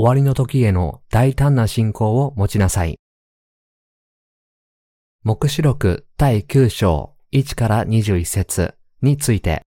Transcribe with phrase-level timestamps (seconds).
[0.00, 2.98] 終わりの時への大胆な信仰を持ちなさい。
[5.24, 9.60] 目視録第9章1から21節について、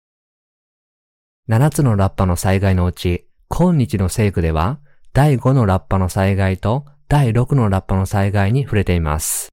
[1.47, 4.79] 7つのラッパの災害のうち、今日の聖句では、
[5.14, 9.50] 第5のラッパの災害と第6のラッパの災害に触れています。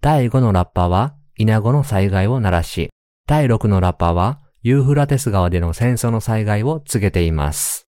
[0.00, 2.88] 第5のラッパは、稲子の災害を鳴らし、
[3.26, 7.87] 第6のラッパは、ユーフラテス川での戦争の災害を告げています。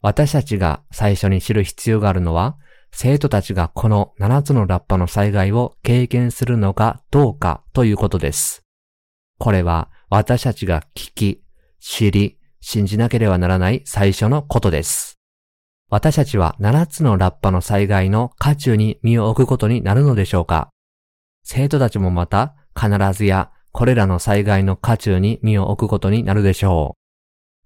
[0.00, 2.56] 私たちが最初に知る必要があるのは、
[2.90, 8.62] 生徒たちがこの7つのラッパの災害を経験するのかどうかということです。
[9.38, 11.42] これは私たちが聞き、
[11.80, 15.18] 知り、信じなければならない最初のことです。
[15.90, 20.68] 私たちは7つのラッパの災害の渦中に身を置くことになるのでしょうか
[21.44, 26.97] 生徒たちもまた必ずやこれらの災害の渦中に身を置くことになるでしょう。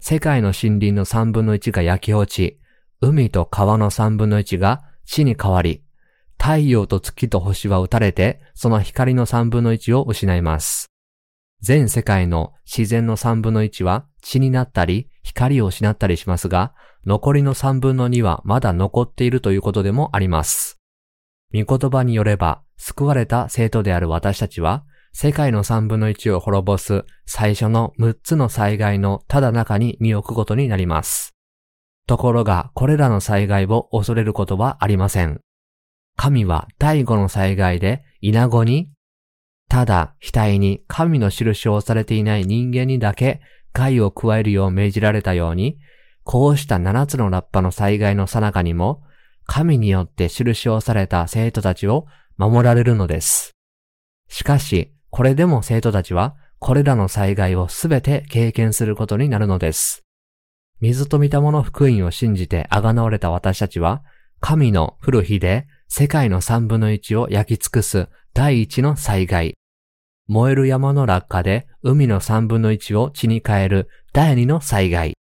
[0.05, 2.59] 世界の森林の3分の1が焼き落ち、
[3.01, 5.85] 海と川の3分の1が地に変わり、
[6.37, 10.89] 太陽と月と星は打たれて、その光の3分の1を失います。
[11.61, 16.75] 全世界の自然の3分の1は血になったり、光を失ったりしますが、
[17.07, 20.81] 残りの3分の2はまだ残っているということでもあります。
[21.55, 31.35] 御言葉によれば、救われた生徒である私たちは、世界の3分の1を滅ぼす最初の6つの災害のただ中に身を置くことになります。
[32.07, 35.41] ところが、これらの災害を恐れることはありません。
[36.17, 38.91] 神は第五の災害で、稲子に、
[39.69, 43.41] ただ額に神の印をされていない人間にだけ
[43.73, 45.79] 害を加えるよう命じられたように、
[46.25, 49.03] こうした七つのラッパの災害の最中にも、
[49.47, 53.53] 神によって印をされた生徒たちを守られるのです。
[54.29, 60.05] しかし、これでも生徒たちは、これらの災害をすべて経験することになるのです。
[60.81, 64.03] 水と見たもの福音を信じて贖われた私たちは、
[64.41, 69.53] 神の降る日で世界の三分の一を焼き尽くす第一の災害。
[70.29, 75.13] 燃える山の落下で海の三分の一を地に変える第二の災害。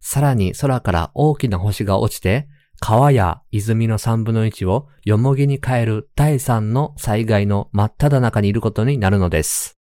[0.00, 2.46] さらに空から大きな星が落ちて、
[2.80, 9.78] 川や泉の三分の一をよもぎに変える第三の災害の真っ只中にいることになるのです。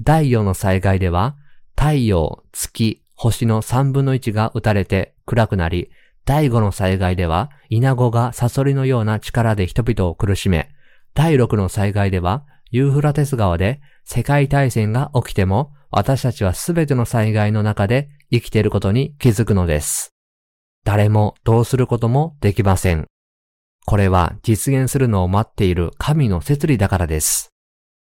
[0.00, 1.36] 第四の災害では、
[1.76, 5.90] 太陽、月、星の3分の1が打たれて暗くなり、
[6.24, 10.70] 第5の災害では、稲子がサソリのような力で人々を苦しめ、
[11.14, 20.11] 第6の災害では、ユーフラテス川で世界大戦が起きても、私たちはすべての災害の中で生きていることに気づくのです。
[20.84, 23.06] 誰もどうすることもできません。
[23.84, 27.50] これは実現するのを待っている神の摂理だからです。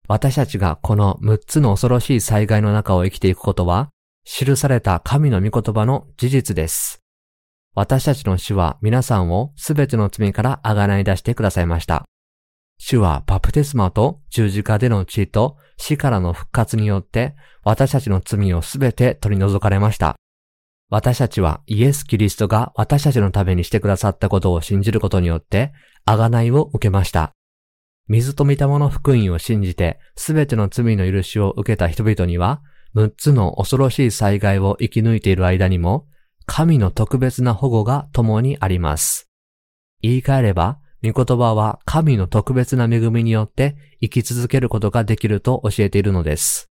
[0.06, 3.88] 私たちがこの6つの恐ろしい災害の中を生きていくことは、
[4.24, 7.00] 記された神の御言葉の事実です。
[7.74, 12.04] 私たちの主は皆さんをすべての罪からあがない出してくださいました。
[12.78, 20.16] 主はバプテスマと十字架での地位と死からの復活によって私たちの罪をすべて取り除かれました。
[20.90, 25.72] 私たちはイエス・キリストが私たちのためにしてくださったことを信じることによって
[26.04, 27.32] あがないを受けました。
[28.06, 32.62] 水と見たもの福音を信じてすべての罪の許しを受けた人々には
[32.94, 36.06] 6つの恐ろしい災害を生き抜いている間にも、
[36.46, 39.28] 神の特別な保護が共にあります。
[40.00, 46.70] 言い換えれば、御言葉は神の特別な恵みによって生き続けることができると教えているのです。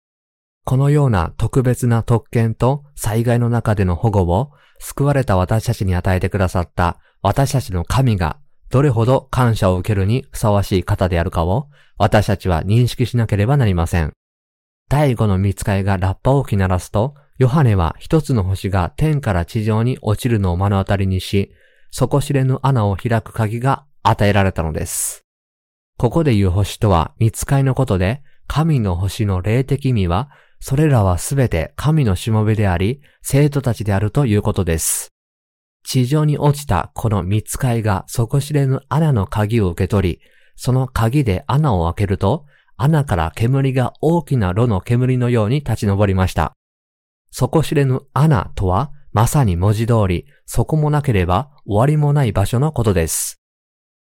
[0.68, 8.38] このような特別な特権と災害の中での保護を救われた私たちに与えてくださった私たちの神が
[8.70, 14.12] どれほど感謝を受けるにふさわしい方であるかを私たちは認識しなければなりません。
[14.90, 21.54] 第五の見つかいがラッパを吹き鳴らすと、ヨハネは一つの星が天から地上に落ちるのを目の当たりにし、
[21.92, 25.24] 底知れぬ穴を開く鍵が与えられたのです。
[25.98, 30.30] ここで言う星とは見つかいのことで、神の星の霊的意味は、
[30.60, 35.10] それらはすべて神のしもべであり、生徒たちであるということです。
[35.84, 40.20] 地上に落ちたこの見つかいが底知れぬ穴の鍵を受け取り、
[40.56, 42.46] その鍵で穴を開けると、
[42.76, 46.54] 穴から煙が大きな炉の煙のように立ち上りました。
[47.32, 53.40] 底知れぬ穴とは、まさに文字通り、底もなければ終わりもない場所のことです。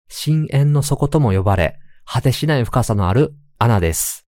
[0.09, 4.24] 深淵の底とも呼ばれ、果てしない深さのある穴です。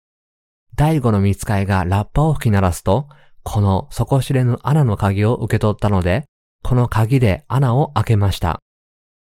[0.77, 3.07] 第五の見つかいがラッパを吹き鳴らすと、
[3.43, 6.25] この底知れぬ穴の鍵を受け取ったので、
[6.63, 8.59] この鍵で穴を開けました。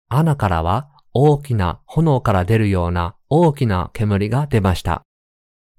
[0.08, 5.02] 穴からは大きな炎から出るような大きな煙が出ました。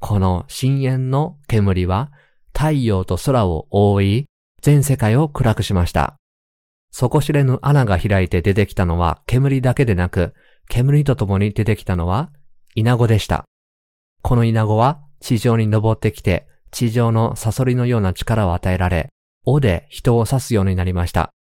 [0.02, 2.12] この深淵の煙は
[2.54, 4.26] 太陽と空を覆い、
[4.62, 6.18] 全世界を暗くしました。
[6.92, 10.34] 底知れぬ穴が開いて出てきたのは煙だけでなく、
[10.68, 12.30] 煙と共に出てきたのは
[12.76, 13.46] イナゴでした。
[14.22, 19.10] このイナゴは地上に登ってきて、地上のサソリのような力を与えられ、
[19.46, 21.32] 尾で人を刺すようになりました。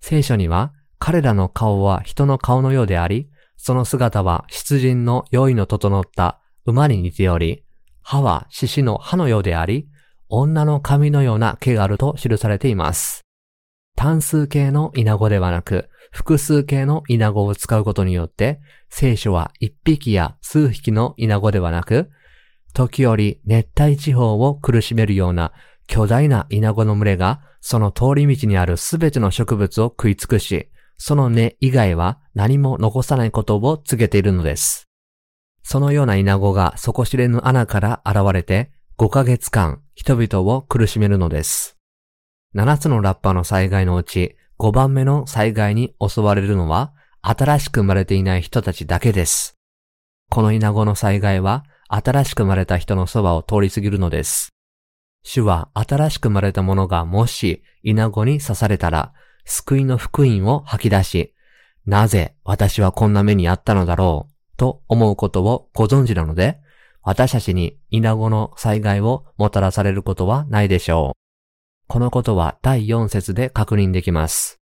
[0.00, 7.64] 聖書には、彼らの顔は人の顔のようであり、その姿は出陣の用意の整った馬に似ており、
[8.02, 9.88] 歯は獅子の歯のようであり、
[10.28, 13.22] 女の髪のような毛があると記されています。
[13.96, 22.10] 単数形のイナゴではなく、複数形のイナゴを使うことによって、聖書は一匹や数匹のイナゴではなく、
[22.74, 25.52] 時折熱帯地方を苦しめるような
[25.86, 30.68] 巨大なイナゴの群れが、その通り道にあるすべての植物を食い尽くし、
[30.98, 34.88] その根以外は何も残さないことを告げているのです。
[35.62, 41.78] そのようなイナゴが底知れぬ穴から現れて、5ヶ月間人々を苦しめるのです。
[42.54, 49.56] 7つのラッパの災害のうち5番目の災害に襲われるのは新しく生まれていない人たちだけです。
[50.30, 51.64] このイナゴの災害は
[51.96, 54.48] 新しく生まれた人のそばを通り過ぎるのです。
[55.22, 59.12] 主は新しく生まれた者がもしイナゴに刺されたら
[59.44, 61.34] 救いの福音を吐き出し、
[61.86, 66.58] なぜ私はこんな目にあったのだろうと思うことをご存知なので、
[67.02, 71.18] 私たちに稲子の災害をもたらされることはないでしょう。
[71.86, 74.58] このことは第4節で確認できます。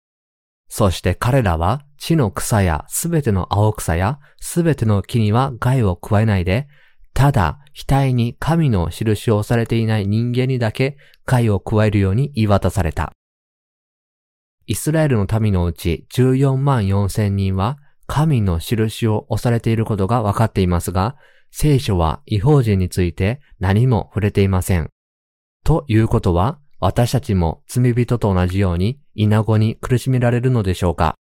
[0.67, 6.67] そして彼らは地の草やすべての青草やすべての木には害を加えないで、
[7.13, 13.13] ただ額に神の印をされていない人間にだけ害を加えるように言い渡された。
[14.65, 21.15] イスラエルの民のうち14万4千人は神の印を押されていることが分かっていますが、
[21.51, 24.89] 聖書は違法人について何も触れていません。
[25.63, 31.15] ということは、私たちも罪人と同じように稲子に苦しめられるのでしょうか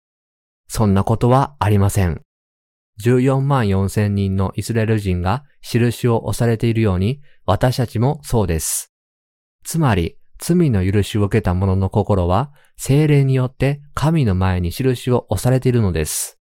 [0.69, 2.26] そんなことはありません。
[3.03, 8.93] 14万4千人のイスラエル人が印を押されているように、私たちもそうです。
[9.65, 16.39] つまり、罪の許しを受けた者の心は、精霊によって神の前に印を押されているのです。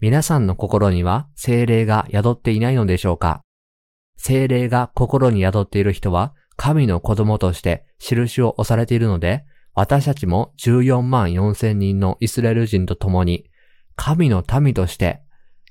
[0.00, 3.40] 皆さんの心には精霊が宿っていないのでしょうか？
[4.18, 13.50] 精霊が心に宿っている人は神の子供として印を押されているので、私たちも14万4千人のイスラエル人と共に
[13.96, 15.22] 神の民として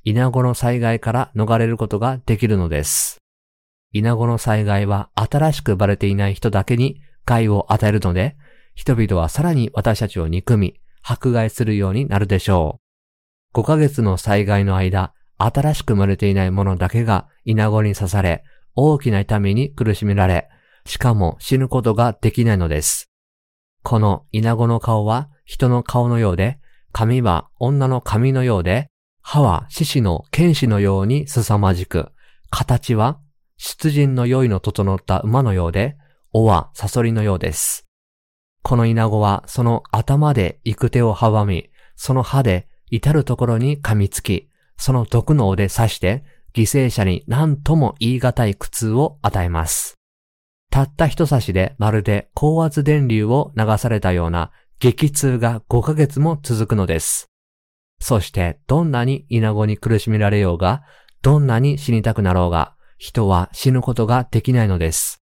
[0.05, 3.19] 稲子の災害から逃れることができるのです。
[3.94, 8.35] 稲子の災害は新しくバレていない人だけに害を与えるので、
[8.75, 12.81] 人々はさらに私たちを憎み、迫害するようになるでしょ
[13.53, 13.59] う。
[13.59, 18.44] 5ヶ月の災害の間、新しく生まれていない者だけが稲子に刺され、
[18.75, 20.49] 大きな痛みに苦しめられ、
[20.85, 23.09] しかも死ぬことができないのです。
[23.83, 26.59] この稲子の顔は人の顔のようで、
[26.91, 28.89] 髪は女の髪のようで、
[29.23, 32.11] 歯は獅子の剣士のように凄まじく、
[32.51, 33.19] 形は
[33.57, 35.97] 出陣の良いの整った馬のようで、
[36.33, 37.87] 尾はサソリのようです。
[38.61, 49.95] この稲子はその頭で行く手を阻み、その歯で至るところに噛みつき、その毒の尾で刺して、犠牲者に何とも言い難い苦痛を与えます。
[50.69, 57.32] たった一刺しでまるで高圧電流を流されたような激痛が5ヶ月も続くのです。
[58.06, 60.83] そしてどんなに稲子に苦しめられようが、
[61.22, 65.24] どんなに死にたくなろうが、人は死ぬことができないのです。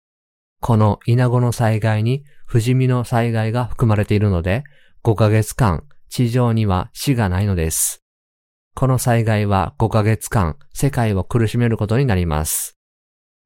[0.61, 4.63] この稲子の災害に不死身の災害が含まれているので、
[5.03, 8.05] 5ヶ月間地上には死がないのです。
[8.73, 12.77] この災害は5ヶ月間世界を苦しめることになります。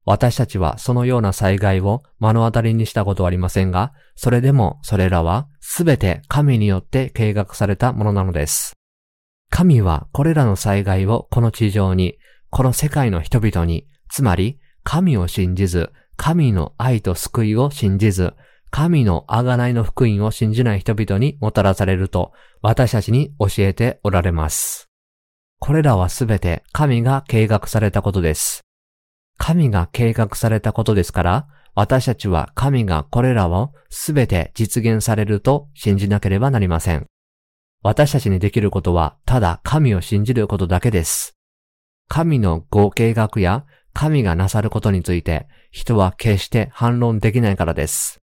[0.04, 8.76] 私たちはそのような災害を目の当たりにしたことはありませんが、それでもそれらはすべて神によって計画されたものなのです。
[9.50, 12.18] 神はこれらの災害をこの地上に、
[12.50, 18.34] この世界の人々に、つまり神を信じず、神の愛と救いを信じず、
[18.70, 24.88] 神の贖いの福音を信じない人々にもたらされると私たちに教えておられます。
[25.58, 28.60] これらはすべて神が計画されたことです。
[29.38, 37.06] 神が計画されたことですから、私たちは神がこれらをすべて実現されると信じなければなりません。
[37.82, 41.36] 私たちにできることはただ神を信じることだけです。
[42.08, 48.20] 神のご計画や神がなさることについて人は決して反論できないからです。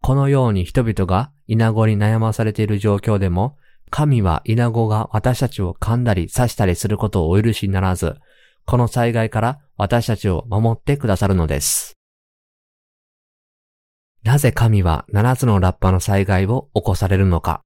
[0.00, 3.56] このように人々が稲子に悩まされている状況でも、
[3.90, 8.16] 神は稲子が私たちを噛んだり刺したりすることをお許しにならず、
[8.66, 11.94] この災害から私たちを守ってくださるのです。
[14.24, 17.62] なぜ神は七つのラッパの災害を起こされるのか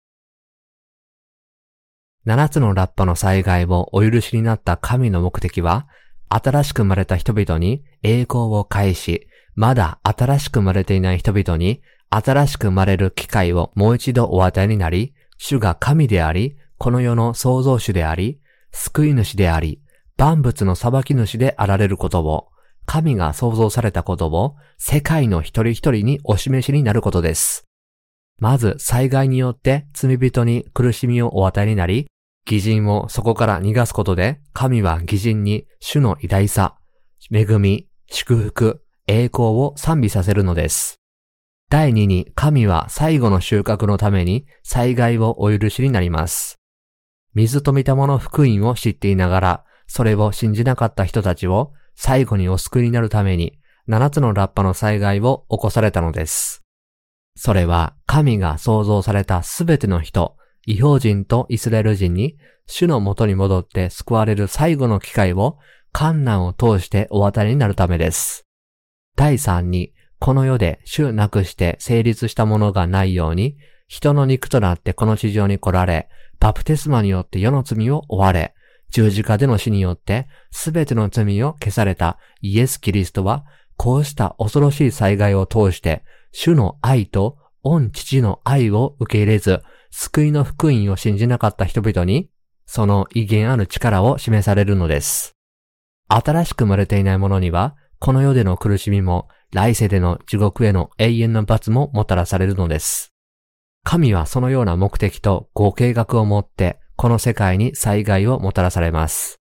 [2.27, 5.89] 7つのラッパの災害をお許しになった神の目的は、
[6.29, 19.83] 新しく生まれた人々に栄光を返し、まだ新しく生まれていない人々に新しく生まれる機会をもう一度お与えになり、主が神であり、この世の創造主であり、救い主であり、
[20.17, 22.49] 万物の裁き主であられることを、
[22.87, 27.67] 神が創造されたことを世界の一人一人にお示しになることです。
[28.39, 32.09] まず災害によって罪人に苦しみをお与えになり、
[32.45, 36.77] 偽人をそこから逃がすことで、神は偽人に主の偉大さ、
[37.33, 40.97] 恵み、祝福、栄光を賛美させるのです。
[41.71, 46.59] 第2に神は最後の収穫のために災害をお許しになります。
[47.35, 53.59] 水と見たもの福音を知っていながら、それを信じなかった人たちを最後にお救いになるために、
[53.89, 56.63] 7つのラッパの災害を起こされたのです。
[57.35, 65.59] それは神が創造されたすべての人、異邦人とイスラエル人に主の元に戻って救われる最後の機会を
[65.93, 68.47] 観難を通してお渡りになるためです。
[69.17, 73.57] 第3に、この世で主なくして成立したものがないように、
[73.89, 76.09] 人の肉となってこの地上に来られ、
[76.41, 78.55] バプテスマによって世の罪を追われ、
[78.91, 83.45] 十字架での死によって全ての罪を消されたイエス・キリストは、
[83.77, 89.63] こうした恐ろしい災害を通して、主の愛と御父の愛を受け入れず、
[89.95, 92.31] 救いの福音を信じなかった人々に、
[92.65, 95.37] その威厳ある力を示されるのです。
[96.09, 103.13] 新しく生まれていない者には、この世での苦しみも、来世での地獄への永遠の罰ももたらされるのです。
[103.85, 109.41] 神はそのような目的とご計画を持って、この世界に災害をもたらされます。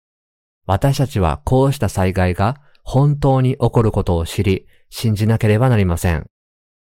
[0.67, 6.27] 私たちはこうした災害が本当に起こることを知り、信じなければなりません。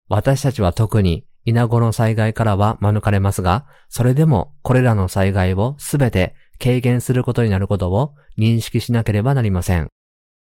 [0.09, 9.89] 私たちは特に稲子の災害からは免れますが、それでもこれらの災害をすべて軽減することになることを認識しなければなりません。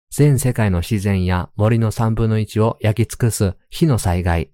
[0.09, 4.51] 全世界の自然や森の三分の一を焼き尽くす火の災害、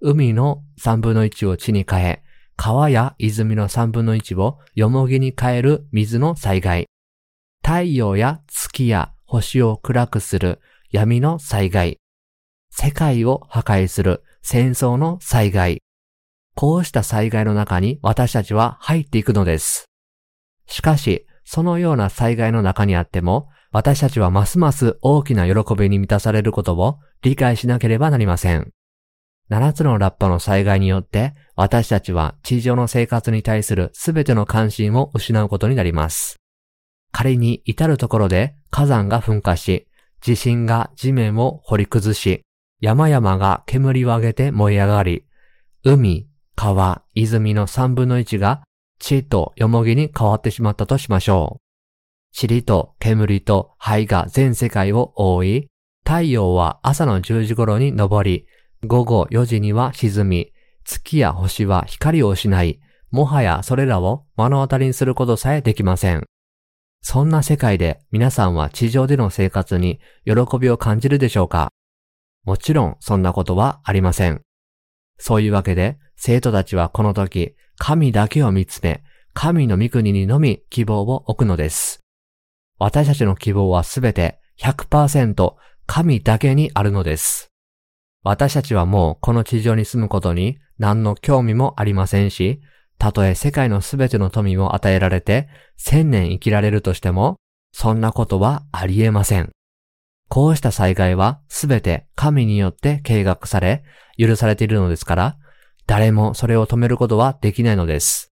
[0.00, 2.22] 海の三分の一を地に変え、
[2.56, 6.86] 川や泉の三分の一をよもぎに変える水の災害。
[7.62, 11.98] 太陽や月や星を暗くする闇の災害。
[12.70, 15.82] 世界を破壊する戦争の災害。
[16.54, 19.86] こうした災害の中に私たちは入っていくのです。
[20.66, 28.72] しかし、そのような災害の中にあっても、私たちはますます大きな喜びに満たされることを理解しなければなりません。
[29.50, 36.36] 7つのラッパの災害によって私たちは地上の生活に対するすべての関心を失うことになります。
[37.12, 39.86] 仮に至るところで火山が噴火し、
[40.20, 42.42] 地震が地面を掘り崩し、
[42.82, 45.24] 山々が煙を上げて燃え上がり、
[45.84, 48.64] 海、川、泉の三分の一が
[48.98, 51.62] 地とよもぎに変わってしまったとしましょう。
[52.48, 55.68] 塵と煙と灰が全世界を覆い、
[56.04, 58.46] 太陽は朝の10時頃に昇り、
[58.84, 60.52] 午後4時には沈み、
[60.84, 62.80] 月や星は光を失い、
[63.12, 66.24] もはやそれらを目の当たりにすることさえできません。
[67.00, 71.68] そんな世界で皆さんは地上での生活に喜びを感じるでしょうか？
[72.44, 74.42] もちろんそんなことはありません。
[75.18, 79.02] そういうわけで生徒たちはこの時神だけを見つめ、
[79.34, 82.00] 神の御国にのみ希望を置くのです。
[82.78, 85.54] 私たちの希望はすべて100%
[85.86, 87.48] 神だけにあるのです。
[88.24, 92.60] 私たちはもうこの地上に住むことに何の興味もありませんし、
[92.98, 97.36] たとえ世界のすべての富を与えられて千年生きられるとしても、
[97.72, 99.50] そんなことはありえません。
[100.32, 103.84] こうした災害はすべて神によって計画され、
[104.16, 105.36] 許されているのですから、
[105.86, 108.32] 誰もそれを止めることはできないのです。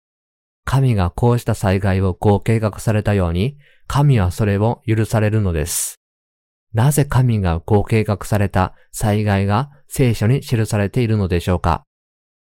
[0.67, 5.95] 神がこうした災害をこう計画されたように、神はそれを許されるのです。
[6.75, 11.85] なぜ神がこう計画された災害が聖書に記されているのでしょうか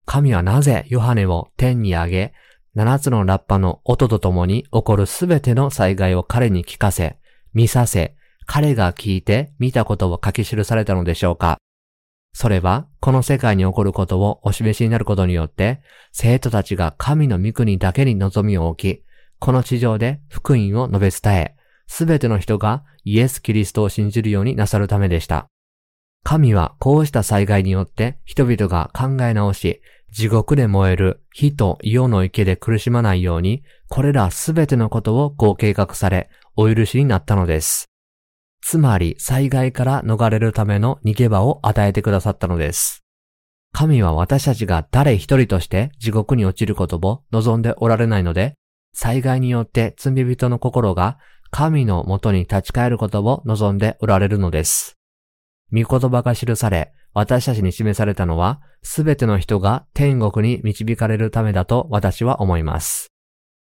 [0.06, 2.32] 神はなぜヨハネを天に上げ、
[2.76, 7.18] 七つのラッパの音とともに起こるすべての災害を彼に聞かせ、
[7.54, 8.14] 見させ、
[8.46, 11.58] 彼が聞いて見たことを書き記されたのでしょうか
[12.34, 15.82] それは、この世界に起こることをお示しになることによって、
[16.12, 19.04] 生徒たちが神の御国だけに望みを置き、
[19.38, 21.56] この地上で福音を述べ伝え、
[21.86, 25.46] すべての人がイエス・キリストを信じるようになさるためでした。
[26.24, 37.91] 神はこうした災害によって人々が考え直し、地獄で燃える火と硫の池で苦しまないように、これらすべてのことをご計画され、お許しになったのです。
[38.62, 43.04] つまり災害から逃れるための逃げ場を与えてくださったのです。
[43.72, 48.54] 神は私たちが誰一人として地獄に落ちることを望んでおられないので、
[48.94, 51.18] 災害によって罪人の心が
[51.50, 54.96] 神のもとに立ち返ることを望んでおられるのです。
[55.72, 63.08] 御言葉が記され、私たちに示されたのは、すべての人が天国に導かれるためだと私は思います。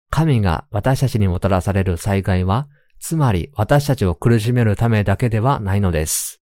[0.09, 2.67] 神が私たちにもたらされる災害は、
[2.99, 6.41] つまり私たちを苦しめるためだけではないのです。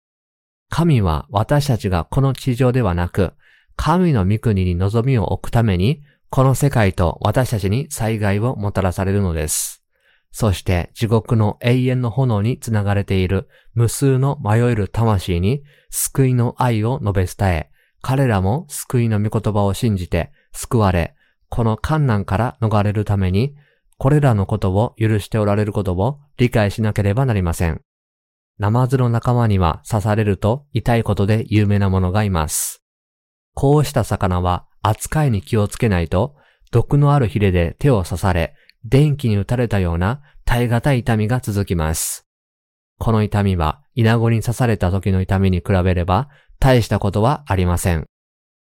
[0.69, 3.33] 神は私たちがこの地上ではなく、
[3.75, 9.83] 神の御国に望みを置くために、この世界と私たちに災害をもたらされるのです。
[10.31, 17.69] そして地獄の永遠の炎につながれている無数の迷える魂に救いの愛を述べ伝え、
[18.01, 21.15] 彼らも救いの御言葉を信じて救われ、
[21.49, 23.55] この観難から逃れるために、
[23.97, 27.81] これらのことを許しておられることを理解しなければなりません。
[28.57, 32.83] ナマズの仲間には刺されると痛いことで有名なものがいます。
[33.53, 36.35] こうした魚は扱いに気をつけないと、
[36.71, 42.27] 毒のあるヒレで手を刺され、電気に打たれたような耐え難い痛みが続きます。
[42.99, 48.05] この痛みは、イナゴに刺された時の痛みに比べれば、大したことはありません。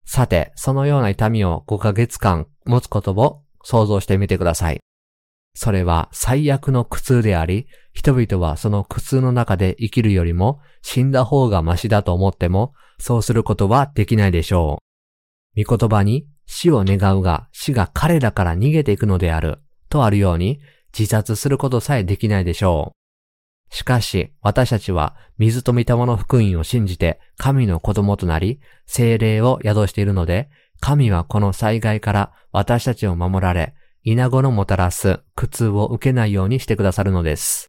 [0.05, 4.81] さて、そのような痛みを5ヶ月間持つことを想像してみてください。
[5.61, 14.79] それは最悪の苦痛であり、人々はその苦痛の中で生きるよりも死んだ方がマシだと思っても、そうすることはできないでしょ
[15.57, 15.65] う。
[15.65, 20.61] 御言葉に死を願うが死が彼らから逃げていくのであるとあるように
[20.97, 22.93] 自殺することさえできないでしょ
[23.73, 23.75] う。
[23.75, 37.69] しかし私たちは水と御霊の福音を信じて神の子供となり精霊を宿しているので神はこの災害から私たちを守られ稲子のもたらす苦痛を受けないようにしてくださるのです。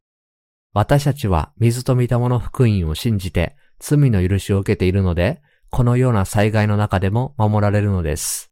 [0.74, 8.52] 私たちは水と御霊の福音を信じて罪の許しを受けているので、このような災害の中でも守られるのです。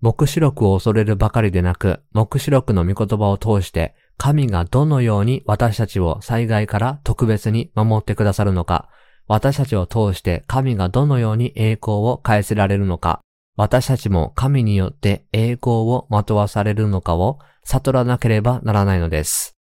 [0.00, 8.88] 目視録を恐れるばかりでなく、目視録の御言葉を通して、神がどのように私たちを災害から特別に守ってくださるのか、
[9.26, 13.22] 私たちを通して神がどのように栄光を返せられるのか、
[13.56, 19.56] 私たちも神によって栄光をまとわされるのかを悟らなければならないのです。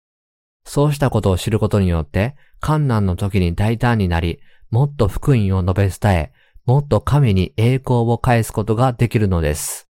[0.64, 6.32] そうしたことを知ることによって、観難の時に大胆になり、もっと福音を述べ伝え、
[6.66, 9.88] もっと神に栄光を返すことができるのです。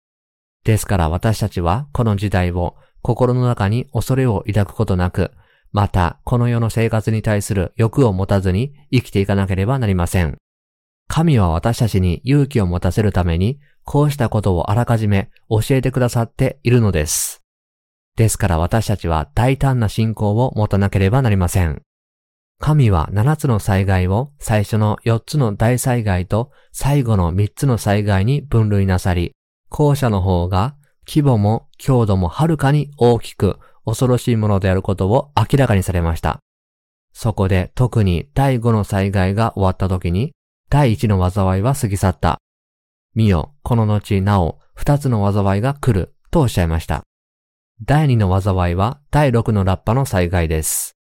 [0.63, 5.31] ですから私たちはこの時代を心の中に恐れを抱くことなく、
[5.73, 10.37] またこの世の生活に対する欲を持たずに生きていかなければなりません。
[11.09, 17.41] 神は私たちに勇気を持たせるために、こうしたことをあらかじめ教えてくださっているのです。
[18.15, 21.81] ですから私たちは大胆な信仰を持たなければなりません。
[22.59, 29.33] 神は7つの災害を最初の4つの大災害と最後の3つの災害に分類なさり、
[29.69, 30.75] 後者の方が
[31.07, 36.39] 規模も強度もはるかに大きく恐ろしいものであることを明らかにされました。
[37.13, 40.33] そこで特に第5の災害が終わった時に、
[40.69, 42.37] 第1の災いは過ぎ去った。
[43.13, 47.03] 見よ、この後なお2つの災いが来るとおっしゃいました。
[47.83, 50.95] 第2の災いは第6のラッパの災害です。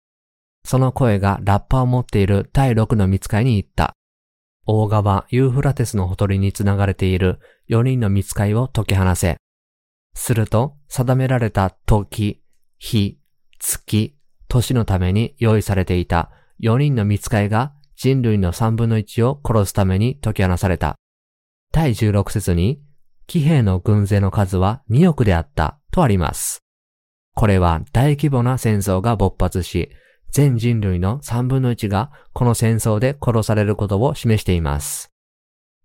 [0.65, 3.93] その声がラッパを持っている第6の見つかいに言った。
[4.65, 9.37] 大川ユーフラテスのほとりにつながれている4人の見つかいを解き放せ。
[10.15, 12.43] すると、定められた時、
[12.77, 13.19] 日、
[13.59, 14.15] 月、
[14.47, 20.95] 年のために用意されていた4人の見つかいが人類の3分の1を殺すために解き放された。
[21.71, 22.81] 第16節に、
[23.27, 26.63] 騎兵の軍勢の数は2億であったとあります。
[27.35, 29.89] これは大規模な戦争が勃発し、
[30.31, 35.11] 全人類の3分の1がこの戦争で殺されることを示しています。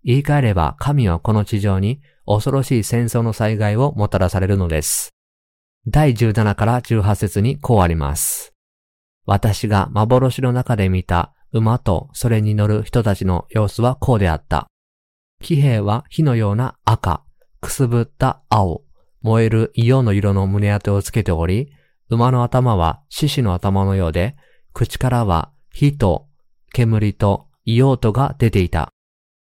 [0.03, 5.11] 言い換えれば神はこの地上に恐ろしい戦争の災害をもたらされるのです。
[5.87, 8.53] 第17から18節にこうあります。
[9.25, 14.67] 私が幻の中で見た馬とそれに乗る人たちの様子はこうであった。
[15.41, 17.23] 騎兵は火のような赤、
[17.61, 18.83] くすぶった青、
[19.21, 21.71] 燃える硫黄の色の胸当てをつけており、
[22.09, 24.35] 馬の頭は獅子の頭のようで、
[24.73, 26.27] 口からは火と
[26.73, 28.89] 煙と硫黄とが出ていた。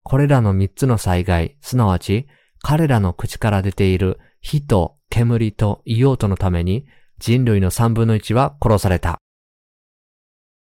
[0.04, 2.28] これらの三つの災害、すなわち
[2.62, 6.86] 彼らの口から出ている火と煙と硫黄とのために
[7.18, 9.20] 人類の三分の一は殺された。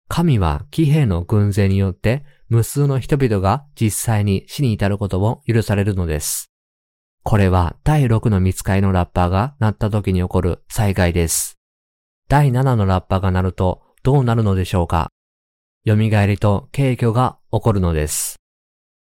[0.07, 6.51] 神は騎兵の軍勢によって無数の人々が実際に死に至ることを許されるのです。
[7.23, 11.57] これは第6の見つかりのラッパーが鳴った時に起こる災害です。
[12.27, 15.09] 第7のラッパーが鳴るとどうなるのでしょうか
[15.87, 18.37] 蘇りと軽挙が起こるのです。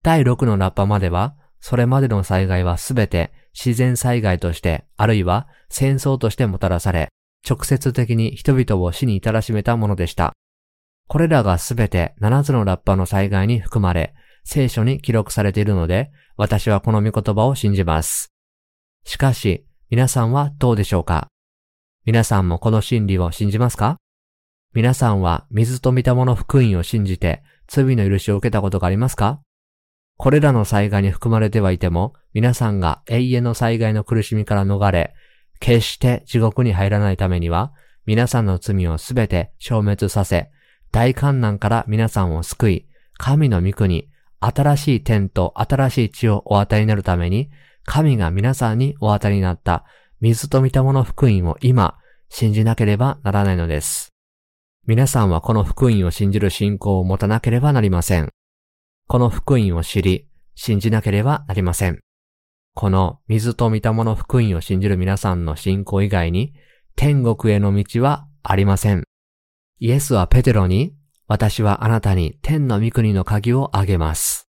[0.03, 7.09] 第6のラッパーまでは、それまでの災害はすべて自然災害として、あるいは戦争としてもたらされ、
[7.49, 10.35] 直接的に人々を死に至らしめたものでした。
[11.09, 18.29] これらがすべて7つのラッパの災害に含まれ、聖書に記録されているので、私はこの御言葉を信じます。
[19.05, 21.29] しかし、皆さんはどうでしょうか？
[22.05, 23.97] 皆さんもこの真理を信じますか？
[24.75, 29.41] 皆さんは水と見たもの福音を信じて罪の許しを受けたことがありますか？
[30.19, 35.15] これらの災害に含まれてはいても、皆さんが永遠の災害の苦しみから逃れ、
[35.59, 37.73] 決して地獄に入らないためには、
[38.05, 40.51] 皆さんの罪をすべて消滅させ、
[40.91, 44.09] 大観難から皆さんを救い、神の御国、
[44.41, 47.51] 新しい天と新しい地をお与えになるために、
[47.85, 49.85] 神が皆さんにお与えになった
[50.21, 51.99] 水と見たもの福音を今、
[52.29, 54.13] 信じなければならないのです。
[54.87, 58.31] 皆さんはこの福音を信じる信仰を持たなければなりません。
[59.07, 62.01] この福音を知り、信じなければなりません。
[62.75, 66.55] この水と見たもの福音を信じる皆さんの信仰以外に、
[66.95, 69.08] 天国への道はありません。
[69.81, 70.97] イエスはペテロに、
[71.29, 74.49] 私はあなたに天の御国の鍵をあげます。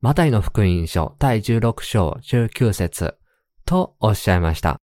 [0.00, 3.14] マタイの福音書第16章19節
[3.64, 4.80] とおっしゃいました。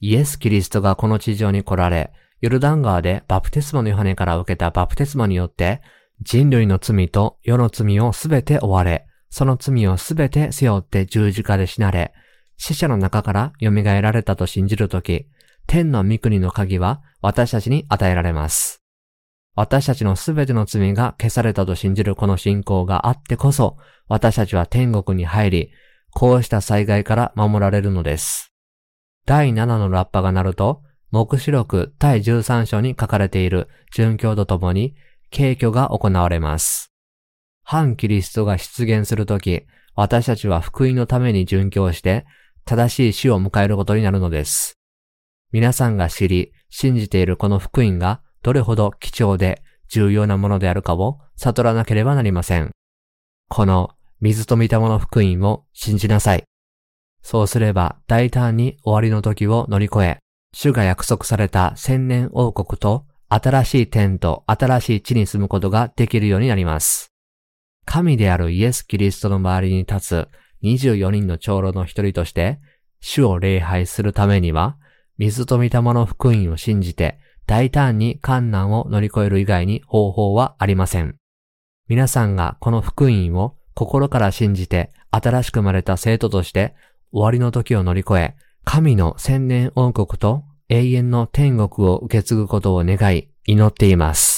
[0.00, 5.82] イエス・キリストがこの地上に来られ、ヨルダン川でバプテスマのヨハネから受けたバプテスマによって
[6.22, 12.14] 人類の罪と世の罪をすべて追われ、その罪をすべて背負って十字架で死なれ、
[12.56, 15.28] 死者の中から蘇られたと信じるとき、
[15.66, 18.83] 天の御国の鍵は私たちに与えられます。
[19.56, 23.76] 私たちのすべての罪が消されたと信じるこの信仰があってこそ、
[24.08, 25.70] 私たちは天国に入り、
[26.10, 28.52] こうした災害から守られるのです。
[29.26, 34.96] 第7のラッパが鳴ると、目視録第13章に書かれている殉教とともに、
[35.30, 36.92] 敬挙が行われます。
[37.62, 42.26] 反キリストが出現するとき、私たちは福音のために殉教して、
[42.64, 44.78] 正しい死を迎えることになるのです。
[45.52, 52.70] 皆さんが知り、信じているこの福音がどれほど貴重で重要なものであるかを悟らなければなりません。
[53.48, 56.44] この水と見たもの福音を信じなさい。
[57.22, 60.18] そうすれば大胆に終わりの時を乗り越え、
[60.52, 67.08] 主が約束された千年王国と新しい天と新しい地に住むことができるようになります。
[67.86, 70.28] 神であるイエス・キリストの周りに立つ
[70.62, 72.60] 24人の長老の一人として、
[73.00, 74.76] 主を礼拝するためには、
[75.16, 81.16] 水と御霊の福音を信じて、大胆に観難を乗り越える以外に方法はありません。
[81.88, 86.74] 皆さんがこの福音を心から信じて新しく生まれた生徒として
[87.12, 94.33] 終わりの時を乗り越え、神の千年王国と永遠の天国を受け継ぐことを願い、祈っています。